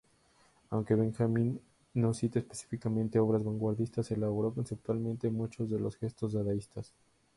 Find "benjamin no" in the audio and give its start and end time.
0.95-2.15